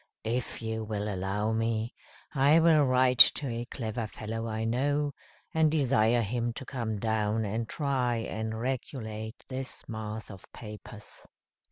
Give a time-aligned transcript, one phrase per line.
[0.25, 1.93] If you will allow me,
[2.33, 5.13] I will write to a clever fellow I know,
[5.53, 11.27] and desire him to come down and try and regulate this mass of papers."